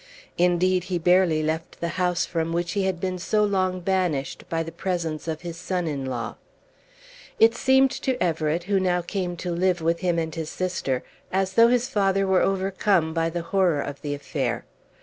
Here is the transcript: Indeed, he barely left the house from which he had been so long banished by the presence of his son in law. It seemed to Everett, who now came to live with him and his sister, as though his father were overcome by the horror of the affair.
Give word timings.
Indeed, 0.39 0.85
he 0.85 0.97
barely 0.97 1.43
left 1.43 1.79
the 1.79 1.89
house 1.89 2.25
from 2.25 2.51
which 2.53 2.71
he 2.71 2.85
had 2.85 2.99
been 2.99 3.19
so 3.19 3.43
long 3.43 3.81
banished 3.81 4.49
by 4.49 4.63
the 4.63 4.71
presence 4.71 5.27
of 5.27 5.41
his 5.41 5.57
son 5.57 5.85
in 5.85 6.07
law. 6.07 6.37
It 7.39 7.53
seemed 7.55 7.91
to 8.01 8.17
Everett, 8.19 8.63
who 8.63 8.79
now 8.79 9.03
came 9.03 9.37
to 9.37 9.51
live 9.51 9.79
with 9.79 9.99
him 9.99 10.17
and 10.17 10.33
his 10.33 10.49
sister, 10.49 11.03
as 11.31 11.53
though 11.53 11.67
his 11.67 11.87
father 11.87 12.25
were 12.25 12.41
overcome 12.41 13.13
by 13.13 13.29
the 13.29 13.43
horror 13.43 13.79
of 13.79 14.01
the 14.01 14.15
affair. 14.15 14.65